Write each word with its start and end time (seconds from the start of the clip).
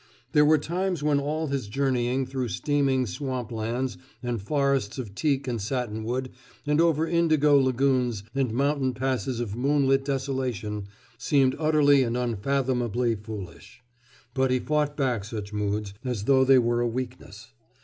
There 0.31 0.43
were 0.45 0.57
times 0.57 1.03
when 1.03 1.19
all 1.19 1.45
his 1.49 1.67
journeying 1.67 2.25
through 2.25 2.47
steaming 2.47 3.05
swamplands 3.05 3.97
and 4.23 4.41
forests 4.41 4.97
of 4.97 5.13
teak 5.13 5.47
and 5.47 5.61
satinwood 5.61 6.31
and 6.65 6.81
over 6.81 7.05
indigo 7.05 7.59
lagoons 7.59 8.23
and 8.33 8.51
mountain 8.51 8.95
passes 8.95 9.39
of 9.39 9.55
moonlit 9.55 10.03
desolation 10.03 10.87
seemed 11.19 11.55
utterly 11.59 12.01
and 12.01 12.17
unfathomably 12.17 13.13
foolish. 13.13 13.83
But 14.33 14.49
he 14.49 14.57
fought 14.57 14.97
back 14.97 15.23
such 15.23 15.53
moods, 15.53 15.93
as 16.03 16.23
though 16.23 16.43
they 16.43 16.57
were 16.57 16.81
a 16.81 16.87
weakness. 16.87 17.51